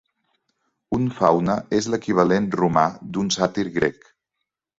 Un 0.97 1.03
faune 1.19 1.57
és 1.81 1.89
l"equivalent 1.91 2.49
romà 2.63 2.87
d"un 3.19 3.31
sàtir 3.37 3.69
grec. 3.79 4.11